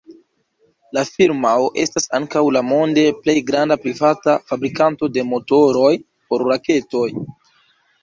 [0.97, 5.95] La firmao estas ankaŭ la monde plej granda privata fabrikanto de motoroj
[6.33, 7.09] por raketoj.